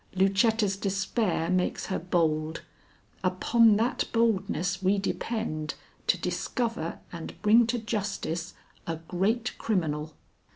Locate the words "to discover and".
6.07-7.39